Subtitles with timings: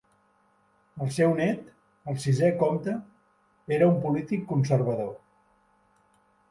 [1.05, 1.67] El seu nét,
[2.13, 2.97] el sisè comte,
[3.79, 5.15] era un polític conservador.